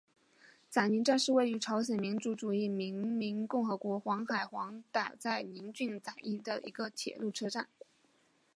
[0.67, 7.67] 载宁站是位于朝鲜民主主义人民共和国黄海南道载宁郡载宁邑的一个铁路车站。